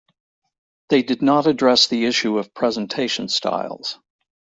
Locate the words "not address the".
1.21-2.05